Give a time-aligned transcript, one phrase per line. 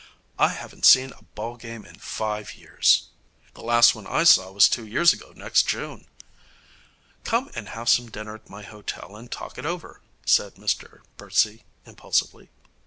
[0.39, 3.09] 'I haven't seen a ball game in five years.'
[3.53, 6.07] 'The last one I saw was two years ago next June.'
[7.23, 11.65] 'Come and have some dinner at my hotel and talk it over,' said Mr Birdsey
[11.85, 12.49] impulsively.